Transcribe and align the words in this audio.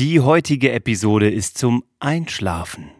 Die 0.00 0.18
heutige 0.18 0.72
Episode 0.72 1.30
ist 1.30 1.56
zum 1.56 1.84
Einschlafen. 2.00 2.90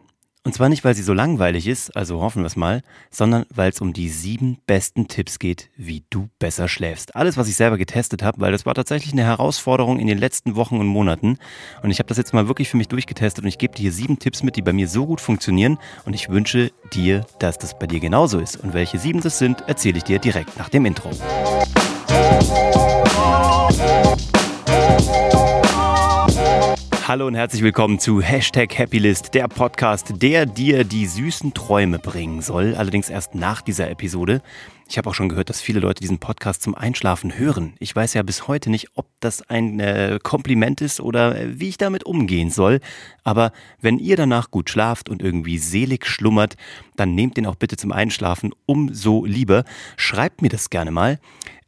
Und 0.45 0.55
zwar 0.55 0.69
nicht, 0.69 0.85
weil 0.85 0.95
sie 0.95 1.03
so 1.03 1.13
langweilig 1.13 1.67
ist, 1.67 1.97
also 1.97 2.21
hoffen 2.21 2.43
wir 2.43 2.47
es 2.47 2.55
mal, 2.55 2.83
sondern 3.11 3.47
weil 3.53 3.71
es 3.71 3.81
um 3.81 3.93
die 3.93 4.09
sieben 4.09 4.59
besten 4.65 5.09
Tipps 5.09 5.41
geht, 5.41 5.71
wie 5.77 6.05
du 6.09 6.29
besser 6.39 6.69
schläfst. 6.69 7.17
Alles, 7.17 7.37
was 7.37 7.49
ich 7.49 7.57
selber 7.57 7.79
getestet 7.79 8.23
habe, 8.23 8.41
weil 8.41 8.53
das 8.53 8.65
war 8.65 8.75
tatsächlich 8.75 9.13
eine 9.13 9.25
Herausforderung 9.25 9.99
in 9.99 10.07
den 10.07 10.19
letzten 10.19 10.55
Wochen 10.55 10.79
und 10.79 10.87
Monaten. 10.87 11.39
Und 11.83 11.91
ich 11.91 11.99
habe 11.99 12.07
das 12.07 12.17
jetzt 12.17 12.33
mal 12.33 12.47
wirklich 12.47 12.69
für 12.69 12.77
mich 12.77 12.87
durchgetestet 12.87 13.43
und 13.43 13.49
ich 13.49 13.59
gebe 13.59 13.75
dir 13.75 13.83
hier 13.83 13.93
sieben 13.93 14.21
Tipps 14.21 14.45
mit, 14.45 14.55
die 14.55 14.63
bei 14.63 14.73
mir 14.73 14.87
so 14.87 15.05
gut 15.05 15.21
funktionieren. 15.21 15.79
Und 16.05 16.15
ich 16.15 16.29
wünsche 16.29 16.71
dir, 16.93 17.27
dass 17.41 17.59
das 17.59 17.77
bei 17.77 17.89
dir 17.89 17.99
genauso 17.99 18.39
ist. 18.39 18.55
Und 18.55 18.73
welche 18.73 19.01
sieben 19.01 19.21
das 19.21 19.41
sind, 19.41 19.63
erzähle 19.63 19.97
ich 19.97 20.05
dir 20.05 20.21
direkt 20.21 20.57
nach 20.59 20.69
dem 20.69 20.87
Intro. 20.87 21.11
Hallo 27.07 27.27
und 27.27 27.35
herzlich 27.35 27.63
willkommen 27.63 27.99
zu 27.99 28.23
Hashtag 28.23 28.79
Happylist, 28.79 29.35
der 29.35 29.47
Podcast, 29.47 30.23
der 30.23 30.47
dir 30.47 30.85
die 30.85 31.05
süßen 31.05 31.53
Träume 31.53 31.99
bringen 31.99 32.41
soll. 32.41 32.75
Allerdings 32.77 33.11
erst 33.11 33.35
nach 33.35 33.61
dieser 33.61 33.91
Episode. 33.91 34.41
Ich 34.89 34.97
habe 34.97 35.11
auch 35.11 35.15
schon 35.15 35.29
gehört, 35.29 35.51
dass 35.51 35.61
viele 35.61 35.81
Leute 35.81 36.01
diesen 36.01 36.17
Podcast 36.17 36.63
zum 36.63 36.75
Einschlafen 36.75 37.37
hören. 37.37 37.75
Ich 37.79 37.95
weiß 37.95 38.15
ja 38.15 38.23
bis 38.23 38.49
heute 38.49 38.71
nicht, 38.71 38.89
ob 38.95 39.07
das 39.21 39.43
ein 39.51 39.81
äh, 39.81 40.19
Kompliment 40.23 40.81
ist 40.81 40.99
oder 40.99 41.39
äh, 41.39 41.61
wie 41.61 41.69
ich 41.69 41.77
damit 41.77 42.05
umgehen 42.05 42.49
soll. 42.49 42.81
Aber 43.23 43.53
wenn 43.83 43.99
ihr 43.99 44.17
danach 44.17 44.51
gut 44.51 44.71
schlaft 44.71 45.11
und 45.11 45.21
irgendwie 45.21 45.59
selig 45.59 46.07
schlummert, 46.07 46.57
dann 46.97 47.15
nehmt 47.15 47.37
den 47.37 47.45
auch 47.45 47.57
bitte 47.57 47.77
zum 47.77 47.93
Einschlafen 47.93 48.55
umso 48.65 49.27
lieber. 49.27 49.65
Schreibt 49.99 50.41
mir 50.41 50.49
das 50.49 50.71
gerne 50.71 50.91
mal 50.91 51.19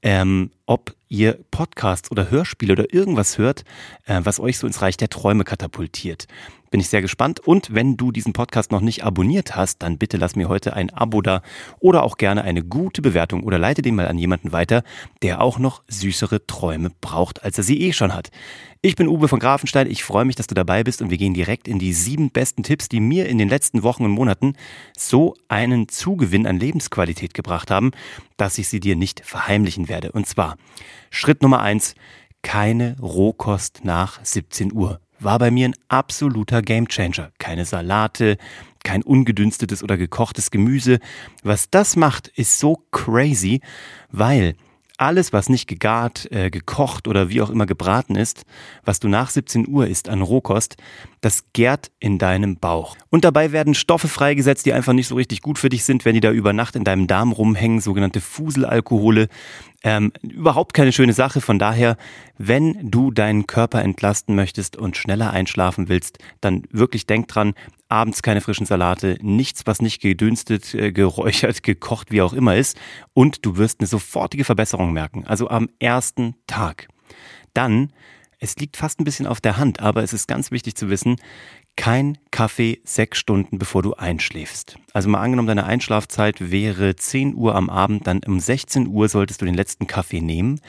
ähm, 0.01 0.51
ob 0.67 0.95
ihr 1.09 1.39
Podcasts 1.51 2.11
oder 2.11 2.31
Hörspiele 2.31 2.73
oder 2.73 2.93
irgendwas 2.93 3.39
hört, 3.39 3.65
äh, 4.07 4.21
was 4.25 4.41
euch 4.41 4.59
so 4.59 4.67
ins 4.67 4.83
Reich 4.83 4.97
der 4.97 5.09
Träume 5.09 5.45
katapultiert. 5.45 6.27
Bin 6.71 6.81
ich 6.81 6.89
sehr 6.89 7.01
gespannt. 7.01 7.41
Und 7.41 7.73
wenn 7.73 7.97
du 7.97 8.11
diesen 8.11 8.33
Podcast 8.33 8.73
noch 8.73 8.81
nicht 8.81 9.05
abonniert 9.05 9.55
hast, 9.55 9.83
dann 9.83 9.99
bitte 9.99 10.17
lass 10.17 10.35
mir 10.35 10.49
heute 10.49 10.75
ein 10.75 10.91
Abo 10.91 11.23
da 11.23 11.43
oder 11.79 12.03
auch 12.03 12.17
gerne 12.17 12.43
eine 12.43 12.65
gute 12.65 13.03
Bewertung 13.03 13.45
oder 13.45 13.59
leite 13.59 13.83
den 13.83 13.95
mal 13.95 14.09
an 14.09 14.19
jemanden 14.19 14.53
weiter, 14.53 14.83
der 15.23 15.41
auch 15.41 15.59
noch 15.59 15.83
süßere 15.89 16.47
Träume 16.47 16.91
braucht, 17.01 17.45
als 17.45 17.57
er 17.57 17.65
sie 17.65 17.81
eh 17.83 17.93
schon 17.93 18.13
hat. 18.13 18.31
Ich 18.83 18.95
bin 18.95 19.09
Uwe 19.09 19.29
von 19.29 19.41
Grafenstein. 19.41 19.91
Ich 19.91 20.05
freue 20.05 20.25
mich, 20.25 20.37
dass 20.37 20.49
du 20.49 20.55
dabei 20.55 20.85
bist 20.85 21.03
und 21.03 21.11
wir 21.11 21.19
gehen 21.19 21.35
direkt 21.35 21.67
in 21.67 21.79
die 21.79 21.93
sieben 21.93 22.31
besten 22.31 22.63
Tipps, 22.63 22.89
die 22.89 23.01
mir 23.01 23.29
in 23.29 23.39
den 23.39 23.49
letzten 23.49 23.83
Wochen 23.83 24.05
und 24.05 24.11
Monaten 24.11 24.55
so 24.97 25.35
einen 25.49 25.89
Zugewinn 25.89 26.47
an 26.47 26.59
Lebensqualität 26.61 27.33
gebracht 27.33 27.71
haben, 27.71 27.93
dass 28.37 28.59
ich 28.59 28.69
sie 28.69 28.81
dir 28.81 28.97
nicht 28.97 29.25
verheimlichen 29.25 29.89
werde. 29.89 30.13
Und 30.13 30.27
zwar 30.27 30.56
Schritt 31.11 31.43
Nummer 31.43 31.61
eins, 31.61 31.95
keine 32.43 32.97
Rohkost 33.01 33.81
nach 33.85 34.25
17 34.25 34.73
Uhr 34.73 35.01
war 35.19 35.39
bei 35.39 35.51
mir 35.51 35.69
ein 35.69 35.75
absoluter 35.89 36.63
Gamechanger. 36.63 37.31
Keine 37.39 37.65
Salate, 37.65 38.37
kein 38.85 39.03
ungedünstetes 39.03 39.83
oder 39.83 39.97
gekochtes 39.97 40.51
Gemüse. 40.51 40.99
Was 41.43 41.71
das 41.71 41.97
macht, 41.97 42.29
ist 42.29 42.59
so 42.59 42.85
crazy, 42.91 43.61
weil 44.11 44.55
alles, 44.99 45.33
was 45.33 45.49
nicht 45.49 45.67
gegart, 45.67 46.31
äh, 46.31 46.51
gekocht 46.51 47.09
oder 47.09 47.29
wie 47.29 47.43
auch 47.43 47.51
immer 47.51 47.67
gebraten 47.67 48.17
ist, 48.17 48.45
was 48.85 49.01
du 49.01 49.09
nach 49.09 49.31
17 49.31 49.69
Uhr 49.69 49.87
isst 49.87 50.09
an 50.09 50.23
Rohkost, 50.23 50.77
das 51.21 51.45
gärt 51.53 51.91
in 51.99 52.19
deinem 52.19 52.57
Bauch. 52.57 52.97
Und 53.11 53.25
dabei 53.25 53.53
werden 53.53 53.75
Stoffe 53.75 54.09
freigesetzt, 54.09 54.67
die 54.67 54.73
einfach 54.73 54.93
nicht 54.93 55.09
so 55.09 55.17
richtig 55.17 55.43
gut 55.43 55.59
für 55.59 55.69
dich 55.69 55.85
sind, 55.85 56.05
wenn 56.05 56.15
die 56.15 56.21
da 56.21 56.31
über 56.31 56.53
Nacht 56.53 56.77
in 56.77 56.85
deinem 56.85 57.07
Darm 57.07 57.33
rumhängen, 57.33 57.81
sogenannte 57.81 58.21
Fuselalkohole. 58.21 59.29
Ähm, 59.83 60.13
überhaupt 60.23 60.75
keine 60.75 60.93
schöne 60.93 61.13
Sache. 61.13 61.41
Von 61.41 61.59
daher, 61.59 61.97
wenn 62.39 62.91
du 62.91 63.11
deinen 63.11 63.47
Körper 63.47 63.83
entlasten 63.83 64.35
möchtest 64.35 64.77
und 64.77 64.97
schneller 64.97 65.31
einschlafen 65.31 65.89
willst, 65.89 66.19
dann 66.41 66.63
wirklich 66.71 67.07
denk 67.07 67.29
dran, 67.29 67.55
abends 67.89 68.23
keine 68.23 68.41
frischen 68.41 68.67
Salate, 68.67 69.19
nichts, 69.21 69.67
was 69.67 69.81
nicht 69.81 70.01
gedünstet, 70.01 70.75
äh, 70.75 70.93
geräuchert, 70.93 71.63
gekocht, 71.63 72.11
wie 72.11 72.23
auch 72.23 72.33
immer 72.33 72.57
ist. 72.57 72.77
Und 73.15 73.45
du 73.45 73.57
wirst 73.57 73.81
eine 73.81 73.87
sofortige 73.87 74.45
Verbesserung 74.45 74.86
merken. 74.93 75.25
Also 75.27 75.49
am 75.49 75.69
ersten 75.79 76.35
Tag. 76.47 76.89
Dann 77.55 77.93
es 78.39 78.57
liegt 78.57 78.77
fast 78.77 79.01
ein 79.01 79.05
bisschen 79.05 79.27
auf 79.27 79.41
der 79.41 79.57
Hand, 79.57 79.81
aber 79.81 80.03
es 80.03 80.13
ist 80.13 80.29
ganz 80.29 80.51
wichtig 80.51 80.75
zu 80.77 80.91
wissen, 80.91 81.17
kein 81.77 82.19
Kaffee 82.31 82.81
sechs 82.85 83.19
Stunden 83.19 83.59
bevor 83.59 83.83
du 83.83 83.95
einschläfst. 83.95 84.79
Also 84.93 85.09
mal 85.09 85.21
angenommen, 85.21 85.49
deine 85.49 85.65
Einschlafzeit 85.65 86.51
wäre 86.51 86.97
10 86.97 87.35
Uhr 87.35 87.55
am 87.55 87.71
Abend, 87.71 88.07
dann 88.07 88.21
um 88.27 88.41
16 88.41 88.89
Uhr 88.89 89.09
solltest 89.09 89.41
du 89.41 89.47
den 89.47 89.55
letzten 89.55 89.87
Kaffee 89.87 90.21
nehmen. 90.21 90.61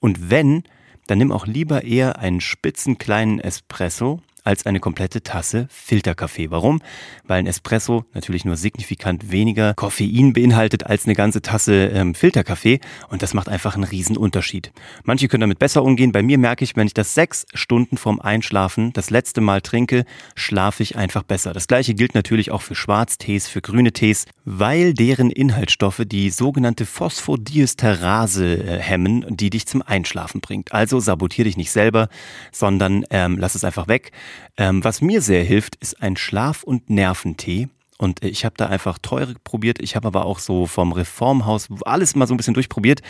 Und 0.00 0.30
wenn, 0.30 0.64
dann 1.06 1.18
nimm 1.18 1.32
auch 1.32 1.46
lieber 1.46 1.84
eher 1.84 2.18
einen 2.18 2.40
spitzen 2.40 2.98
kleinen 2.98 3.38
Espresso 3.38 4.20
als 4.44 4.66
eine 4.66 4.80
komplette 4.80 5.22
Tasse 5.22 5.66
Filterkaffee. 5.70 6.50
Warum? 6.50 6.80
Weil 7.24 7.38
ein 7.38 7.46
Espresso 7.46 8.04
natürlich 8.14 8.44
nur 8.44 8.56
signifikant 8.56 9.30
weniger 9.30 9.74
Koffein 9.74 10.32
beinhaltet 10.32 10.86
als 10.86 11.04
eine 11.04 11.14
ganze 11.14 11.42
Tasse 11.42 11.86
ähm, 11.94 12.14
Filterkaffee 12.14 12.80
und 13.08 13.22
das 13.22 13.34
macht 13.34 13.48
einfach 13.48 13.74
einen 13.74 13.84
riesen 13.84 14.16
Unterschied. 14.16 14.72
Manche 15.04 15.28
können 15.28 15.42
damit 15.42 15.58
besser 15.58 15.82
umgehen. 15.82 16.12
Bei 16.12 16.22
mir 16.22 16.38
merke 16.38 16.64
ich, 16.64 16.76
wenn 16.76 16.86
ich 16.86 16.94
das 16.94 17.14
sechs 17.14 17.46
Stunden 17.54 17.96
vorm 17.96 18.20
Einschlafen 18.20 18.92
das 18.92 19.10
letzte 19.10 19.40
Mal 19.40 19.60
trinke, 19.60 20.04
schlafe 20.34 20.82
ich 20.82 20.96
einfach 20.96 21.22
besser. 21.22 21.52
Das 21.52 21.68
gleiche 21.68 21.94
gilt 21.94 22.14
natürlich 22.14 22.50
auch 22.50 22.62
für 22.62 22.74
Schwarztees, 22.74 23.48
für 23.48 23.60
grüne 23.60 23.92
Tees, 23.92 24.26
weil 24.44 24.94
deren 24.94 25.30
Inhaltsstoffe 25.30 26.02
die 26.04 26.30
sogenannte 26.30 26.86
Phosphodiesterase 26.86 28.56
äh, 28.56 28.78
hemmen, 28.78 29.24
die 29.28 29.50
dich 29.50 29.66
zum 29.66 29.82
Einschlafen 29.82 30.40
bringt. 30.40 30.72
Also 30.72 31.00
sabotier 31.00 31.44
dich 31.44 31.56
nicht 31.56 31.70
selber, 31.70 32.08
sondern 32.50 33.04
ähm, 33.10 33.38
lass 33.38 33.54
es 33.54 33.64
einfach 33.64 33.88
weg. 33.88 34.10
Ähm, 34.56 34.84
was 34.84 35.00
mir 35.00 35.20
sehr 35.20 35.44
hilft, 35.44 35.76
ist 35.76 36.02
ein 36.02 36.16
Schlaf- 36.16 36.62
und 36.62 36.90
Nerventee. 36.90 37.68
Und 37.98 38.24
ich 38.24 38.44
habe 38.44 38.56
da 38.56 38.66
einfach 38.66 38.98
teure 38.98 39.34
probiert. 39.44 39.80
Ich 39.80 39.94
habe 39.94 40.08
aber 40.08 40.26
auch 40.26 40.40
so 40.40 40.66
vom 40.66 40.92
Reformhaus 40.92 41.68
alles 41.84 42.16
mal 42.16 42.26
so 42.26 42.34
ein 42.34 42.36
bisschen 42.36 42.54
durchprobiert. 42.54 43.00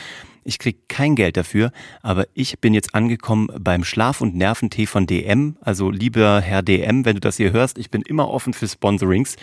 Ich 0.45 0.59
kriege 0.59 0.81
kein 0.89 1.15
Geld 1.15 1.37
dafür, 1.37 1.73
aber 2.03 2.27
ich 2.35 2.59
bin 2.59 2.75
jetzt 2.75 2.95
angekommen 2.95 3.49
beim 3.59 3.85
Schlaf- 3.85 4.21
und 4.21 4.35
Nerventee 4.35 4.87
von 4.87 5.07
DM. 5.07 5.57
Also 5.61 5.91
lieber 5.91 6.41
Herr 6.41 6.63
DM, 6.63 7.07
wenn 7.07 7.15
du 7.15 7.21
das 7.21 7.37
hier 7.37 7.53
hörst, 7.53 7.79
ich 7.79 7.91
bin 7.91 8.03
immer 8.03 8.29
offen 8.29 8.53
für 8.53 8.69
Sponsorings. 8.69 9.37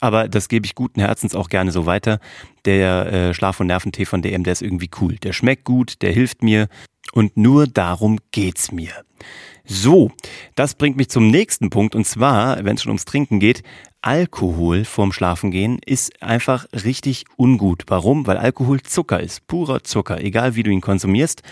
Aber 0.00 0.28
das 0.28 0.48
gebe 0.48 0.66
ich 0.66 0.74
guten 0.74 1.00
Herzens 1.00 1.34
auch 1.34 1.50
gerne 1.50 1.72
so 1.72 1.86
weiter. 1.86 2.18
Der 2.64 3.12
äh, 3.12 3.34
Schlaf- 3.34 3.60
und 3.60 3.66
Nerventee 3.66 4.06
von 4.06 4.22
DM, 4.22 4.44
der 4.44 4.54
ist 4.54 4.62
irgendwie 4.62 4.90
cool. 5.00 5.16
Der 5.16 5.34
schmeckt 5.34 5.64
gut, 5.64 6.02
der 6.02 6.10
hilft 6.10 6.42
mir. 6.42 6.68
Und 7.12 7.36
nur 7.36 7.66
darum 7.66 8.18
geht's 8.32 8.72
mir. 8.72 8.92
So, 9.72 10.10
das 10.56 10.74
bringt 10.74 10.96
mich 10.96 11.10
zum 11.10 11.30
nächsten 11.30 11.70
Punkt 11.70 11.94
und 11.94 12.04
zwar, 12.04 12.64
wenn 12.64 12.74
es 12.74 12.82
schon 12.82 12.90
ums 12.90 13.04
Trinken 13.04 13.38
geht, 13.38 13.62
Alkohol 14.02 14.86
vorm 14.86 15.12
Schlafengehen 15.12 15.78
ist 15.84 16.22
einfach 16.22 16.66
richtig 16.72 17.26
ungut. 17.36 17.84
Warum? 17.88 18.26
Weil 18.26 18.38
Alkohol 18.38 18.80
Zucker 18.80 19.20
ist, 19.20 19.46
purer 19.46 19.84
Zucker, 19.84 20.22
egal 20.22 20.54
wie 20.54 20.62
du 20.62 20.70
ihn 20.70 20.80
konsumierst. 20.80 21.42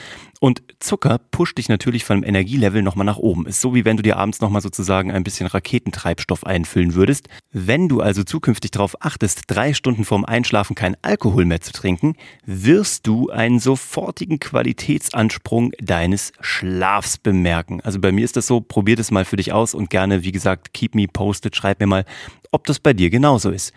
Und 0.41 0.63
Zucker 0.79 1.19
pusht 1.19 1.59
dich 1.59 1.69
natürlich 1.69 2.05
vom 2.05 2.23
Energielevel 2.23 2.83
nochmal 2.83 3.05
nach 3.05 3.17
oben. 3.19 3.47
Ist 3.47 3.61
so 3.61 3.75
wie 3.75 3.85
wenn 3.85 3.97
du 3.97 4.03
dir 4.03 4.17
abends 4.17 4.41
nochmal 4.41 4.63
sozusagen 4.63 5.11
ein 5.11 5.25
bisschen 5.25 5.49
Raketentreibstoff 5.49 6.47
einfüllen 6.47 6.95
würdest. 6.95 7.29
Wenn 7.51 7.89
du 7.89 8.01
also 8.01 8.23
zukünftig 8.23 8.71
darauf 8.71 9.03
achtest, 9.05 9.43
drei 9.49 9.75
Stunden 9.75 10.05
vorm 10.05 10.25
Einschlafen 10.25 10.77
kein 10.77 10.97
Alkohol 11.03 11.45
mehr 11.45 11.61
zu 11.61 11.73
trinken, 11.73 12.15
wirst 12.47 13.07
du 13.07 13.31
einen 13.31 13.59
sofortigen 13.59 14.39
Qualitätsansprung 14.39 15.73
deines 15.81 16.33
Schlafs 16.41 17.19
bemerken. 17.19 17.81
Also 17.83 18.01
bei 18.01 18.13
mir 18.13 18.25
ist 18.25 18.37
das 18.37 18.47
so, 18.47 18.61
probier 18.61 18.95
das 18.95 19.11
mal 19.11 19.25
für 19.25 19.37
dich 19.37 19.53
aus 19.53 19.75
und 19.75 19.91
gerne, 19.91 20.23
wie 20.23 20.33
gesagt, 20.33 20.73
keep 20.73 20.95
me 20.95 21.09
posted, 21.09 21.57
schreib 21.57 21.81
mir 21.81 21.89
mal, 21.89 22.05
ob 22.51 22.67
das 22.67 22.81
bei 22.81 22.93
dir 22.93 23.11
genauso 23.11 23.51
ist. 23.51 23.73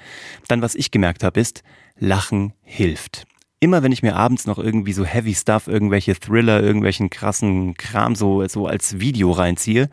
Dann, 0.47 0.61
was 0.61 0.75
ich 0.75 0.91
gemerkt 0.91 1.23
habe, 1.23 1.39
ist, 1.39 1.63
Lachen 1.97 2.53
hilft. 2.63 3.25
Immer 3.59 3.83
wenn 3.83 3.91
ich 3.91 4.01
mir 4.01 4.15
abends 4.15 4.47
noch 4.47 4.57
irgendwie 4.57 4.93
so 4.93 5.05
Heavy 5.05 5.35
Stuff, 5.35 5.67
irgendwelche 5.67 6.15
Thriller, 6.15 6.63
irgendwelchen 6.63 7.11
krassen 7.11 7.75
Kram 7.75 8.15
so, 8.15 8.47
so 8.47 8.65
als 8.65 8.99
Video 8.99 9.31
reinziehe, 9.31 9.89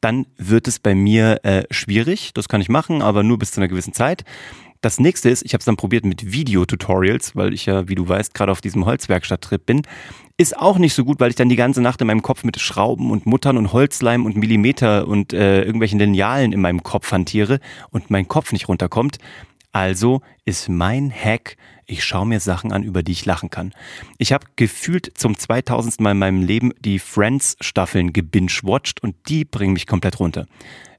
dann 0.00 0.26
wird 0.36 0.68
es 0.68 0.78
bei 0.78 0.94
mir 0.94 1.40
äh, 1.44 1.64
schwierig. 1.70 2.32
Das 2.34 2.48
kann 2.48 2.60
ich 2.60 2.68
machen, 2.68 3.02
aber 3.02 3.24
nur 3.24 3.38
bis 3.38 3.50
zu 3.50 3.60
einer 3.60 3.68
gewissen 3.68 3.92
Zeit. 3.92 4.24
Das 4.80 5.00
nächste 5.00 5.28
ist, 5.28 5.44
ich 5.44 5.54
habe 5.54 5.60
es 5.60 5.64
dann 5.64 5.76
probiert 5.76 6.04
mit 6.04 6.32
Videotutorials, 6.32 7.34
weil 7.34 7.52
ich 7.52 7.66
ja, 7.66 7.88
wie 7.88 7.96
du 7.96 8.08
weißt, 8.08 8.32
gerade 8.32 8.52
auf 8.52 8.60
diesem 8.60 8.86
Holzwerkstatttrip 8.86 9.66
bin. 9.66 9.82
Ist 10.36 10.56
auch 10.56 10.78
nicht 10.78 10.94
so 10.94 11.04
gut, 11.04 11.18
weil 11.18 11.30
ich 11.30 11.36
dann 11.36 11.48
die 11.48 11.56
ganze 11.56 11.82
Nacht 11.82 12.00
in 12.00 12.06
meinem 12.06 12.22
Kopf 12.22 12.44
mit 12.44 12.60
Schrauben 12.60 13.10
und 13.10 13.26
Muttern 13.26 13.56
und 13.56 13.72
Holzleim 13.72 14.24
und 14.24 14.36
Millimeter 14.36 15.08
und 15.08 15.32
äh, 15.32 15.62
irgendwelchen 15.62 15.98
Linealen 15.98 16.52
in 16.52 16.60
meinem 16.60 16.84
Kopf 16.84 17.10
hantiere 17.10 17.58
und 17.90 18.10
mein 18.10 18.28
Kopf 18.28 18.52
nicht 18.52 18.68
runterkommt. 18.68 19.18
Also 19.72 20.22
ist 20.44 20.68
mein 20.68 21.12
Hack, 21.12 21.56
ich 21.86 22.04
schaue 22.04 22.26
mir 22.26 22.38
Sachen 22.38 22.72
an, 22.72 22.82
über 22.84 23.02
die 23.02 23.12
ich 23.12 23.24
lachen 23.24 23.50
kann. 23.50 23.72
Ich 24.18 24.32
habe 24.32 24.46
gefühlt 24.56 25.18
zum 25.18 25.36
2000. 25.36 26.00
Mal 26.00 26.12
in 26.12 26.18
meinem 26.18 26.42
Leben 26.42 26.72
die 26.80 26.98
Friends-Staffeln 26.98 28.12
gebingewatcht 28.12 29.02
und 29.02 29.16
die 29.28 29.44
bringen 29.44 29.72
mich 29.72 29.86
komplett 29.86 30.20
runter. 30.20 30.46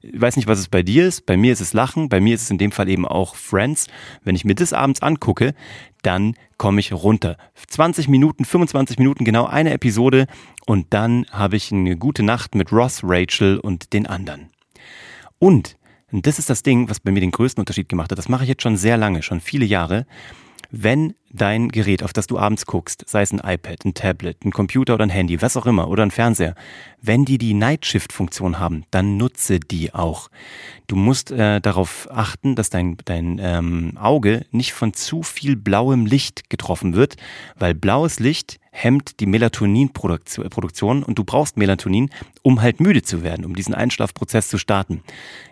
Ich 0.02 0.20
weiß 0.20 0.36
nicht, 0.36 0.48
was 0.48 0.58
es 0.58 0.68
bei 0.68 0.82
dir 0.82 1.06
ist. 1.06 1.26
Bei 1.26 1.36
mir 1.36 1.52
ist 1.52 1.60
es 1.60 1.74
Lachen. 1.74 2.08
Bei 2.08 2.20
mir 2.20 2.34
ist 2.34 2.42
es 2.42 2.50
in 2.50 2.58
dem 2.58 2.72
Fall 2.72 2.88
eben 2.88 3.06
auch 3.06 3.34
Friends. 3.34 3.86
Wenn 4.24 4.34
ich 4.34 4.44
mir 4.44 4.54
das 4.54 4.72
abends 4.72 5.02
angucke, 5.02 5.54
dann 6.02 6.34
komme 6.56 6.80
ich 6.80 6.92
runter. 6.92 7.36
20 7.68 8.08
Minuten, 8.08 8.44
25 8.44 8.98
Minuten, 8.98 9.24
genau 9.24 9.46
eine 9.46 9.72
Episode 9.72 10.26
und 10.66 10.86
dann 10.90 11.26
habe 11.30 11.56
ich 11.56 11.72
eine 11.72 11.96
gute 11.96 12.22
Nacht 12.22 12.54
mit 12.54 12.72
Ross, 12.72 13.00
Rachel 13.02 13.58
und 13.58 13.92
den 13.92 14.06
anderen. 14.06 14.50
Und, 15.38 15.76
und 16.10 16.26
das 16.26 16.38
ist 16.38 16.48
das 16.48 16.62
Ding, 16.62 16.88
was 16.88 17.00
bei 17.00 17.10
mir 17.10 17.20
den 17.20 17.30
größten 17.30 17.60
Unterschied 17.60 17.88
gemacht 17.88 18.10
hat. 18.10 18.18
Das 18.18 18.28
mache 18.28 18.44
ich 18.44 18.48
jetzt 18.48 18.62
schon 18.62 18.76
sehr 18.76 18.96
lange, 18.96 19.22
schon 19.22 19.40
viele 19.40 19.66
Jahre. 19.66 20.06
Wenn 20.70 21.14
dein 21.32 21.68
Gerät, 21.68 22.02
auf 22.02 22.12
das 22.12 22.26
du 22.26 22.38
abends 22.38 22.66
guckst, 22.66 23.04
sei 23.08 23.22
es 23.22 23.32
ein 23.32 23.38
iPad, 23.38 23.84
ein 23.84 23.94
Tablet, 23.94 24.44
ein 24.44 24.50
Computer 24.50 24.94
oder 24.94 25.04
ein 25.04 25.10
Handy, 25.10 25.40
was 25.40 25.56
auch 25.56 25.66
immer, 25.66 25.88
oder 25.88 26.02
ein 26.02 26.10
Fernseher, 26.10 26.54
wenn 27.00 27.24
die 27.24 27.38
die 27.38 27.54
Night 27.54 27.86
Shift 27.86 28.12
Funktion 28.12 28.58
haben, 28.58 28.84
dann 28.90 29.16
nutze 29.16 29.60
die 29.60 29.94
auch. 29.94 30.30
Du 30.86 30.96
musst 30.96 31.30
äh, 31.30 31.60
darauf 31.60 32.08
achten, 32.10 32.56
dass 32.56 32.68
dein, 32.68 32.96
dein 33.04 33.40
ähm, 33.40 33.96
Auge 33.96 34.44
nicht 34.50 34.72
von 34.72 34.92
zu 34.92 35.22
viel 35.22 35.56
blauem 35.56 36.04
Licht 36.06 36.50
getroffen 36.50 36.94
wird, 36.94 37.16
weil 37.56 37.74
blaues 37.74 38.18
Licht 38.18 38.58
hemmt 38.72 39.20
die 39.20 39.26
Melatoninproduktion 39.26 41.02
und 41.02 41.18
du 41.18 41.24
brauchst 41.24 41.56
Melatonin, 41.56 42.10
um 42.42 42.62
halt 42.62 42.80
müde 42.80 43.02
zu 43.02 43.22
werden, 43.22 43.44
um 43.44 43.54
diesen 43.54 43.74
Einschlafprozess 43.74 44.48
zu 44.48 44.58
starten. 44.58 45.02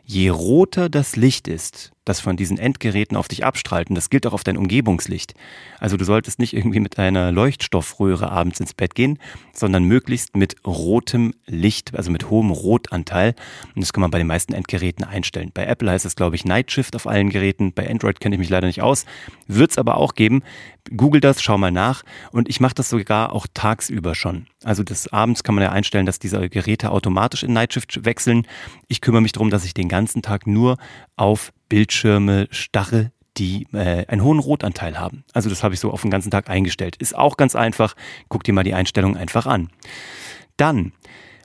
Je 0.05 0.29
roter 0.29 0.89
das 0.89 1.17
Licht 1.17 1.49
ist, 1.49 1.93
das 2.05 2.21
von 2.21 2.37
diesen 2.37 2.59
Endgeräten 2.59 3.17
auf 3.17 3.29
dich 3.29 3.45
abstrahlt, 3.45 3.91
und 3.91 3.97
das 3.97 4.11
gilt 4.11 4.27
auch 4.27 4.33
auf 4.33 4.45
dein 4.45 4.57
Umgebungslicht, 4.57 5.35
also 5.79 5.97
du 5.97 6.05
solltest 6.05 6.39
nicht 6.39 6.55
irgendwie 6.55 6.81
mit 6.81 6.99
einer 6.99 7.33
Leuchtstoffröhre 7.33 8.31
abends 8.31 8.61
ins 8.61 8.75
Bett 8.75 8.95
gehen, 8.95 9.19
sondern 9.53 9.85
möglichst 9.85 10.37
mit 10.37 10.57
rotem 10.67 11.35
Licht, 11.47 11.95
also 11.95 12.11
mit 12.11 12.31
hohem 12.31 12.51
Rotanteil. 12.51 13.35
Und 13.75 13.83
das 13.83 13.93
kann 13.93 14.01
man 14.01 14.11
bei 14.11 14.19
den 14.19 14.27
meisten 14.27 14.53
Endgeräten 14.53 15.05
einstellen. 15.05 15.51
Bei 15.53 15.67
Apple 15.67 15.91
heißt 15.91 16.05
es, 16.05 16.17
glaube 16.17 16.37
ich, 16.37 16.45
Night 16.45 16.71
Shift 16.73 16.97
auf 16.97 17.07
allen 17.07 17.31
Geräten. 17.31 17.73
Bei 17.73 17.89
Android 17.89 18.21
kenne 18.21 18.35
ich 18.35 18.39
mich 18.39 18.51
leider 18.51 18.67
nicht 18.67 18.83
aus. 18.83 19.05
Wird 19.47 19.71
es 19.71 19.79
aber 19.79 19.97
auch 19.97 20.15
geben. 20.15 20.43
Google 20.97 21.21
das, 21.21 21.43
schau 21.43 21.59
mal 21.59 21.71
nach. 21.71 22.03
Und 22.33 22.49
ich 22.49 22.61
mache 22.61 22.75
das 22.75 22.89
sogar 22.89 23.33
auch 23.33 23.47
tagsüber 23.53 24.15
schon. 24.15 24.47
Also 24.65 24.83
des 24.83 25.13
Abends 25.13 25.43
kann 25.43 25.55
man 25.55 25.63
ja 25.63 25.71
einstellen, 25.71 26.07
dass 26.07 26.19
diese 26.19 26.49
Geräte 26.49 26.91
automatisch 26.91 27.43
in 27.43 27.53
Night 27.53 27.75
Shift 27.75 28.05
wechseln. 28.05 28.47
Ich 28.89 29.01
kümmere 29.01 29.23
mich 29.23 29.33
darum, 29.33 29.51
dass 29.51 29.65
ich 29.65 29.75
den 29.75 29.89
ganzen 29.89 30.23
Tag 30.23 30.47
nur 30.47 30.79
auf 31.17 31.53
Bildschirme 31.69 32.49
starre, 32.51 33.13
die 33.39 33.67
äh, 33.73 34.07
einen 34.07 34.23
hohen 34.23 34.39
Rotanteil 34.39 34.99
haben. 34.99 35.25
Also 35.33 35.49
das 35.49 35.63
habe 35.63 35.75
ich 35.75 35.81
so 35.81 35.91
auf 35.91 36.03
den 36.03 36.11
ganzen 36.11 36.31
Tag 36.31 36.51
eingestellt. 36.51 36.97
Ist 36.97 37.17
auch 37.17 37.37
ganz 37.37 37.55
einfach. 37.55 37.95
Guck 38.29 38.45
dir 38.45 38.53
mal 38.53 38.65
die 38.65 38.75
Einstellung 38.75 39.17
einfach 39.17 39.47
an. 39.47 39.71
Dann, 40.57 40.93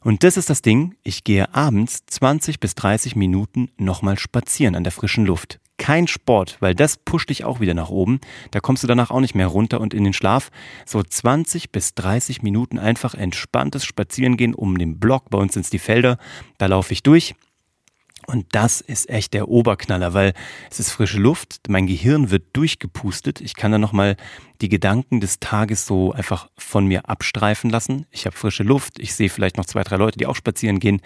und 0.04 0.24
das 0.24 0.38
ist 0.38 0.50
das 0.50 0.62
Ding, 0.62 0.96
ich 1.04 1.24
gehe 1.24 1.54
abends 1.54 2.06
20 2.08 2.60
bis 2.60 2.76
30 2.76 3.16
Minuten 3.16 3.70
nochmal 3.78 4.18
spazieren 4.18 4.76
an 4.76 4.84
der 4.84 4.92
frischen 4.92 5.26
Luft. 5.26 5.60
Kein 5.78 6.08
Sport, 6.08 6.58
weil 6.60 6.76
das 6.76 6.98
pusht 6.98 7.30
dich 7.30 7.46
auch 7.46 7.60
wieder 7.60 7.74
nach 7.74 7.90
oben. 7.90 8.20
Da 8.52 8.60
kommst 8.60 8.84
du 8.84 8.88
danach 8.88 9.12
auch 9.12 9.20
nicht 9.20 9.36
mehr 9.36 9.48
runter 9.48 9.82
und 9.82 9.94
in 9.94 10.04
den 10.04 10.14
Schlaf. 10.14 10.50
So 10.86 11.02
20 11.02 11.72
bis 11.72 11.96
30 11.96 12.42
Minuten 12.42 12.80
einfach 12.80 13.16
entspanntes 13.16 13.84
Spazierengehen 13.84 14.54
um 14.54 14.78
den 14.78 15.00
Block. 15.00 15.30
Bei 15.30 15.38
uns 15.38 15.54
sind 15.54 15.64
es 15.64 15.70
die 15.70 15.80
Felder. 15.80 16.18
Da 16.58 16.68
laufe 16.68 16.94
ich 16.94 17.04
durch 17.04 17.36
und 18.28 18.46
das 18.52 18.82
ist 18.82 19.10
echt 19.10 19.34
der 19.34 19.48
Oberknaller, 19.48 20.14
weil 20.14 20.34
es 20.70 20.80
ist 20.80 20.92
frische 20.92 21.20
Luft, 21.20 21.62
mein 21.68 21.88
Gehirn 21.88 22.32
wird 22.32 22.46
durchgepustet. 22.54 23.42
Ich 23.42 23.56
kann 23.56 23.72
dann 23.72 23.82
nochmal 23.82 24.16
die 24.62 24.70
Gedanken 24.70 25.20
des 25.20 25.40
Tages 25.40 25.86
so 25.86 26.14
einfach 26.14 26.50
von 26.58 26.88
mir 26.88 27.10
abstreifen 27.10 27.70
lassen. 27.70 28.06
Ich 28.12 28.26
habe 28.26 28.36
frische 28.36 28.64
Luft, 28.64 29.00
ich 29.00 29.14
sehe 29.14 29.30
vielleicht 29.30 29.58
noch 29.58 29.66
zwei, 29.66 29.84
drei 29.84 29.98
Leute, 29.98 30.18
die 30.18 30.26
auch 30.26 30.36
spazieren 30.36 30.80
gehen. 30.80 31.02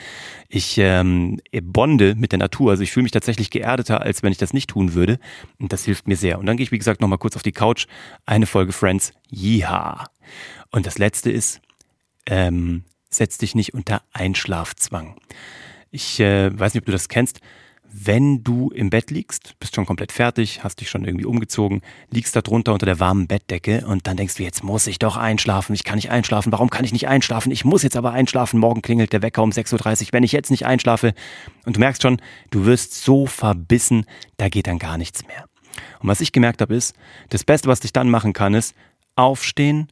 Ich 0.48 0.78
ähm, 0.78 1.42
bonde 1.64 2.16
mit 2.16 2.32
der 2.32 2.40
Natur, 2.40 2.72
also 2.72 2.84
ich 2.84 2.92
fühle 2.92 3.04
mich 3.04 3.12
tatsächlich 3.12 3.50
geerdeter, 3.50 4.02
als 4.02 4.22
wenn 4.24 4.32
ich 4.32 4.38
das 4.38 4.54
nicht 4.54 4.70
tun 4.70 4.94
würde. 4.94 5.20
Und 5.60 5.74
das 5.74 5.86
hilft 5.86 6.08
mir 6.08 6.18
sehr. 6.18 6.40
Und 6.40 6.46
dann 6.46 6.58
gehe 6.58 6.64
ich, 6.64 6.72
wie 6.72 6.78
gesagt, 6.78 7.02
nochmal 7.02 7.18
kurz 7.18 7.36
auf 7.36 7.44
die 7.44 7.52
Couch. 7.52 7.88
Eine 8.26 8.46
Folge 8.46 8.74
Friends. 8.74 9.14
Jiha. 9.30 10.06
Und 10.72 10.86
das 10.86 10.98
Letzte 10.98 11.32
ist, 11.32 11.62
ähm, 12.28 12.84
setz 13.10 13.38
dich 13.38 13.56
nicht 13.56 13.74
unter 13.74 14.04
Einschlafzwang. 14.12 15.16
Ich 15.92 16.20
äh, 16.20 16.58
weiß 16.58 16.74
nicht, 16.74 16.82
ob 16.82 16.86
du 16.86 16.92
das 16.92 17.10
kennst. 17.10 17.40
Wenn 17.90 18.44
du 18.44 18.70
im 18.70 18.90
Bett 18.90 19.12
liegst, 19.12 19.58
bist 19.60 19.76
schon 19.76 19.86
komplett 19.86 20.12
fertig, 20.12 20.62
hast 20.62 20.82
dich 20.82 20.90
schon 20.90 21.06
irgendwie 21.06 21.26
umgezogen, 21.26 21.82
liegst 22.12 22.36
da 22.36 22.42
drunter 22.42 22.74
unter 22.74 22.86
der 22.86 23.00
warmen 23.00 23.28
Bettdecke 23.28 23.86
und 23.88 24.08
dann 24.08 24.18
denkst 24.18 24.36
du, 24.36 24.44
jetzt 24.44 24.62
muss 24.62 24.88
ich 24.88 25.00
doch 25.00 25.16
einschlafen, 25.16 25.74
ich 25.74 25.86
kann 25.86 25.96
nicht 25.96 26.12
einschlafen, 26.12 26.52
warum 26.52 26.70
kann 26.70 26.84
ich 26.84 26.92
nicht 26.92 27.08
einschlafen? 27.08 27.50
Ich 27.50 27.64
muss 27.64 27.84
jetzt 27.84 27.96
aber 27.96 28.12
einschlafen, 28.12 28.60
morgen 28.60 28.82
klingelt 28.82 29.14
der 29.14 29.22
Wecker 29.22 29.42
um 29.42 29.52
6.30 29.52 29.74
Uhr, 30.02 30.08
wenn 30.12 30.24
ich 30.24 30.34
jetzt 30.34 30.52
nicht 30.52 30.66
einschlafe. 30.66 31.14
Und 31.66 31.78
du 31.78 31.80
merkst 31.80 32.02
schon, 32.02 32.22
du 32.52 32.66
wirst 32.66 32.94
so 32.94 33.26
verbissen, 33.26 34.06
da 34.36 34.50
geht 34.50 34.68
dann 34.68 34.80
gar 34.80 34.98
nichts 34.98 35.26
mehr. 35.26 35.46
Und 36.00 36.10
was 36.10 36.20
ich 36.20 36.34
gemerkt 36.34 36.62
habe 36.62 36.76
ist, 36.76 36.94
das 37.30 37.46
Beste, 37.46 37.70
was 37.70 37.84
ich 37.86 37.94
dann 37.94 38.10
machen 38.10 38.34
kann, 38.34 38.54
ist 38.54 38.76
aufstehen, 39.16 39.88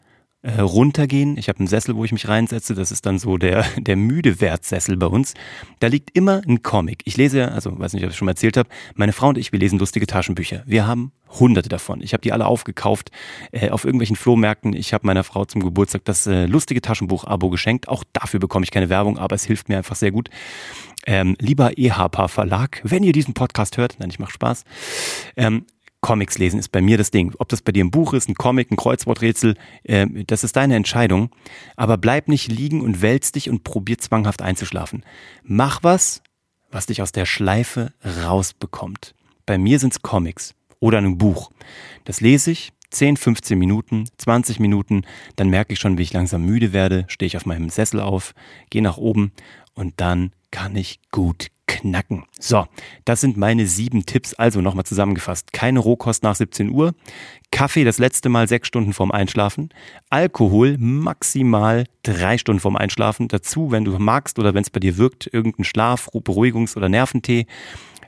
äh, 0.46 0.62
runtergehen. 0.62 1.38
Ich 1.38 1.50
habe 1.50 1.60
einen 1.60 1.68
Sessel, 1.68 1.96
wo 1.96 2.06
ich 2.06 2.12
mich 2.12 2.28
reinsetze. 2.28 2.76
Das 2.76 2.92
ist 2.92 3.06
dann 3.06 3.18
so 3.18 3.38
der, 3.38 3.66
der 3.78 3.96
müde 3.96 4.40
Wertsessel 4.42 4.96
bei 4.96 5.08
uns. 5.08 5.34
Da 5.80 5.88
liegt 5.88 6.16
immer 6.16 6.42
ein 6.48 6.62
Comic. 6.62 7.02
Ich 7.06 7.18
lese, 7.18 7.52
also 7.52 7.78
weiß 7.78 7.94
nicht, 7.94 8.04
ob 8.04 8.12
ich 8.12 8.16
schon 8.16 8.28
mal 8.28 8.34
erzählt 8.34 8.58
habe, 8.58 8.70
meine 8.94 9.12
Frau 9.12 9.30
und 9.30 9.38
ich, 9.38 9.52
wir 9.52 9.60
lesen 9.60 9.80
lustige 9.80 10.06
Taschenbücher. 10.06 10.64
Wir 10.68 10.86
haben 10.86 11.12
hunderte 11.40 11.68
davon. 11.68 12.00
Ich 12.02 12.14
habe 12.14 12.22
die 12.22 12.32
alle 12.32 12.46
aufgekauft 12.46 13.10
äh, 13.52 13.72
auf 13.72 13.86
irgendwelchen 13.86 14.16
Flohmärkten. 14.16 14.74
Ich 14.74 14.94
habe 14.94 15.08
meiner 15.08 15.24
Frau 15.24 15.46
zum 15.46 15.64
Geburtstag 15.64 16.06
das 16.06 16.28
äh, 16.28 16.46
lustige 16.46 16.82
Taschenbuch-Abo 16.82 17.50
geschenkt. 17.50 17.88
Auch 17.88 18.04
dafür 18.14 18.40
bekomme 18.40 18.64
ich 18.64 18.72
keine 18.72 18.90
Werbung, 18.90 19.18
aber 19.18 19.36
es 19.36 19.46
hilft 19.46 19.68
mir 19.68 19.78
einfach 19.78 19.96
sehr 19.96 20.12
gut. 20.12 20.30
Ähm, 21.08 21.36
lieber 21.40 21.78
EHPA 21.78 22.28
Verlag, 22.28 22.82
wenn 22.84 23.04
ihr 23.04 23.14
diesen 23.14 23.34
Podcast 23.34 23.78
hört, 23.78 23.98
nein, 24.00 24.10
ich 24.10 24.20
mache 24.20 24.32
Spaß. 24.32 24.64
Ähm, 25.38 25.66
Comics 26.06 26.38
lesen 26.38 26.60
ist 26.60 26.72
bei 26.72 26.82
mir 26.82 27.00
das 27.00 27.10
Ding. 27.10 27.34
Ob 27.40 27.50
das 27.50 27.64
bei 27.64 27.72
dir 27.72 27.84
ein 27.84 27.90
Buch 27.90 28.14
ist, 28.14 28.30
ein 28.30 28.36
Comic, 28.36 28.70
ein 28.70 28.76
Kreuzworträtsel, 28.76 29.56
äh, 29.82 30.06
das 30.28 30.44
ist 30.44 30.56
deine 30.56 30.76
Entscheidung. 30.76 31.32
Aber 31.76 31.98
bleib 31.98 32.28
nicht 32.28 32.48
liegen 32.48 32.82
und 32.82 33.02
wälz 33.02 33.32
dich 33.32 33.50
und 33.50 33.64
probier 33.64 33.98
zwanghaft 33.98 34.44
einzuschlafen. 34.44 35.04
Mach 35.42 35.82
was, 35.82 36.22
was 36.70 36.86
dich 36.86 37.02
aus 37.02 37.12
der 37.12 37.26
Schleife 37.26 37.92
rausbekommt. 38.24 39.16
Bei 39.48 39.58
mir 39.58 39.80
sind 39.80 39.94
es 39.94 40.04
Comics 40.04 40.54
oder 40.80 41.00
ein 41.00 41.18
Buch. 41.18 41.50
Das 42.04 42.22
lese 42.22 42.52
ich 42.52 42.72
10, 42.92 43.18
15 43.18 43.58
Minuten, 43.58 44.06
20 44.20 44.60
Minuten, 44.60 45.06
dann 45.38 45.50
merke 45.50 45.74
ich 45.74 45.80
schon, 45.80 45.98
wie 45.98 46.04
ich 46.04 46.14
langsam 46.14 46.46
müde 46.46 46.72
werde, 46.72 47.06
stehe 47.08 47.26
ich 47.26 47.36
auf 47.36 47.48
meinem 47.48 47.70
Sessel 47.72 48.00
auf, 48.00 48.36
gehe 48.70 48.84
nach 48.84 48.98
oben 48.98 49.32
und 49.74 49.96
dann 49.98 50.34
kann 50.56 50.74
ich 50.78 51.02
gut 51.12 51.48
knacken. 51.68 52.24
So, 52.40 52.66
das 53.04 53.20
sind 53.20 53.36
meine 53.36 53.68
sieben 53.68 54.06
Tipps. 54.06 54.34
Also 54.36 54.62
nochmal 54.62 54.86
zusammengefasst. 54.86 55.52
Keine 55.52 55.80
Rohkost 55.80 56.24
nach 56.24 56.36
17 56.36 56.70
Uhr. 56.70 56.94
Kaffee 57.52 57.84
das 57.84 58.00
letzte 58.00 58.30
Mal 58.30 58.48
sechs 58.48 58.70
Stunden 58.70 58.94
vorm 58.94 59.12
Einschlafen. 59.12 59.68
Alkohol 60.10 60.78
maximal 60.78 61.84
drei 62.04 62.38
Stunden 62.38 62.62
vorm 62.62 62.78
Einschlafen. 62.78 63.28
Dazu, 63.28 63.72
wenn 63.72 63.84
du 63.84 64.00
magst 64.00 64.40
oder 64.40 64.54
wenn 64.54 64.62
es 64.62 64.70
bei 64.70 64.80
dir 64.80 64.96
wirkt, 64.96 65.28
irgendein 65.34 65.66
Schlaf-, 65.66 66.08
Beruhigungs- 66.14 66.78
oder 66.78 66.88
Nerventee. 66.88 67.48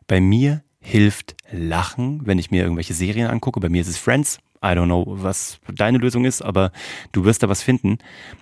Bei 0.07 0.21
mir 0.21 0.63
hilft 0.79 1.35
Lachen, 1.51 2.21
wenn 2.25 2.39
ich 2.39 2.49
mir 2.49 2.63
irgendwelche 2.63 2.93
Serien 2.93 3.27
angucke. 3.27 3.59
Bei 3.59 3.67
mir 3.67 3.81
ist 3.81 3.89
es 3.89 3.97
Friends. 3.97 4.39
I 4.63 4.69
don't 4.69 4.85
know, 4.85 5.05
was 5.07 5.59
deine 5.73 5.97
Lösung 5.97 6.25
ist, 6.25 6.41
aber 6.41 6.71
du 7.11 7.25
wirst 7.25 7.43
da 7.43 7.49
was 7.49 7.61
finden. 7.61 7.97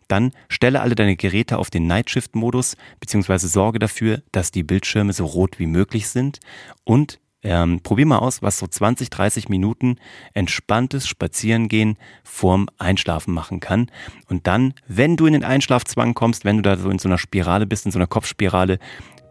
Dann 0.08 0.32
stelle 0.50 0.82
alle 0.82 0.96
deine 0.96 1.16
Geräte 1.16 1.58
auf 1.58 1.70
den 1.70 1.88
Night 1.88 2.10
Shift 2.10 2.36
Modus, 2.36 2.78
beziehungsweise 3.00 3.48
sorge 3.48 3.80
dafür, 3.80 4.22
dass 4.32 4.52
die 4.52 4.64
Bildschirme 4.64 5.14
so 5.14 5.26
rot 5.26 5.60
wie 5.60 5.68
möglich 5.68 6.08
sind 6.08 6.40
und 6.84 7.20
ähm, 7.46 7.82
probier 7.82 8.08
mal 8.08 8.18
aus, 8.18 8.42
was 8.42 8.58
so 8.58 8.66
20, 8.66 9.12
30 9.12 9.50
Minuten 9.50 9.98
entspanntes 10.34 11.08
Spazierengehen 11.08 11.98
vorm 12.24 12.68
Einschlafen 12.80 13.36
machen 13.36 13.60
kann. 13.60 13.92
Und 14.30 14.48
dann, 14.48 14.74
wenn 14.88 15.16
du 15.16 15.28
in 15.28 15.34
den 15.34 15.44
Einschlafzwang 15.44 16.16
kommst, 16.16 16.44
wenn 16.44 16.58
du 16.58 16.64
da 16.64 16.76
so 16.76 16.90
in 16.90 16.98
so 16.98 17.08
einer 17.08 17.20
Spirale 17.20 17.68
bist, 17.68 17.86
in 17.86 17.92
so 17.92 18.00
einer 18.00 18.08
Kopfspirale, 18.08 18.80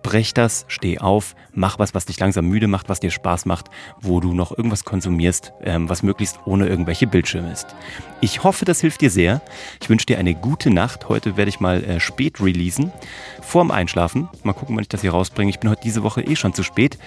brech 0.05 0.35
das, 0.35 0.67
steh 0.69 0.99
auf, 0.99 1.35
mach 1.53 1.81
was, 1.81 1.95
was 1.95 2.05
dich 2.05 2.21
langsam 2.21 2.47
müde 2.47 2.69
macht, 2.69 2.89
was 2.89 3.01
dir 3.01 3.11
Spaß 3.11 3.47
macht, 3.47 3.67
wo 4.01 4.21
du 4.21 4.35
noch 4.35 4.57
irgendwas 4.57 4.85
konsumierst, 4.85 5.53
ähm, 5.65 5.89
was 5.89 6.05
möglichst 6.05 6.39
ohne 6.45 6.69
irgendwelche 6.69 7.09
Bildschirme 7.09 7.51
ist. 7.51 7.75
Ich 8.21 8.45
hoffe, 8.45 8.65
das 8.65 8.81
hilft 8.81 9.01
dir 9.01 9.11
sehr. 9.11 9.43
Ich 9.81 9.91
wünsche 9.91 10.07
dir 10.07 10.19
eine 10.19 10.35
gute 10.35 10.71
Nacht. 10.71 11.09
Heute 11.09 11.37
werde 11.37 11.49
ich 11.49 11.59
mal 11.59 11.83
äh, 11.83 12.01
spät 12.01 12.41
releasen, 12.41 12.93
vorm 13.43 13.71
Einschlafen. 13.71 14.29
Mal 14.43 14.53
gucken, 14.53 14.77
wann 14.77 14.83
ich 14.83 14.89
das 14.89 15.01
hier 15.01 15.11
rausbringe. 15.11 15.51
Ich 15.51 15.59
bin 15.59 15.71
heute 15.71 15.83
diese 15.83 16.03
Woche 16.03 16.23
eh 16.23 16.37
schon 16.37 16.55
zu 16.55 16.63
spät. 16.63 16.99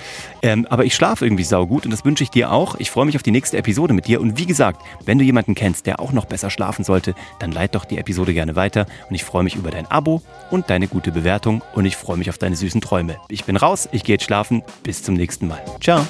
Ähm, 0.41 0.67
aber 0.69 0.85
ich 0.85 0.95
schlafe 0.95 1.25
irgendwie 1.25 1.43
saugut 1.43 1.85
und 1.85 1.91
das 1.91 2.03
wünsche 2.03 2.23
ich 2.23 2.29
dir 2.29 2.51
auch. 2.51 2.75
Ich 2.79 2.91
freue 2.91 3.05
mich 3.05 3.15
auf 3.15 3.23
die 3.23 3.31
nächste 3.31 3.57
Episode 3.57 3.93
mit 3.93 4.07
dir. 4.07 4.21
Und 4.21 4.37
wie 4.37 4.45
gesagt, 4.45 4.81
wenn 5.05 5.19
du 5.19 5.23
jemanden 5.23 5.55
kennst, 5.55 5.85
der 5.85 5.99
auch 5.99 6.11
noch 6.11 6.25
besser 6.25 6.49
schlafen 6.49 6.83
sollte, 6.83 7.15
dann 7.39 7.51
leit 7.51 7.75
doch 7.75 7.85
die 7.85 7.97
Episode 7.97 8.33
gerne 8.33 8.55
weiter. 8.55 8.85
Und 9.09 9.15
ich 9.15 9.23
freue 9.23 9.43
mich 9.43 9.55
über 9.55 9.71
dein 9.71 9.89
Abo 9.89 10.21
und 10.51 10.69
deine 10.69 10.87
gute 10.87 11.11
Bewertung. 11.11 11.61
Und 11.73 11.85
ich 11.85 11.95
freue 11.95 12.17
mich 12.17 12.29
auf 12.29 12.37
deine 12.37 12.55
süßen 12.55 12.81
Träume. 12.88 13.17
Ich 13.27 13.44
bin 13.44 13.58
raus, 13.58 13.89
ich 13.91 14.03
gehe 14.03 14.15
jetzt 14.15 14.24
schlafen. 14.24 14.63
Bis 14.84 15.03
zum 15.03 15.15
nächsten 15.15 15.50
Mal. 15.50 15.62
Ciao. 15.82 16.06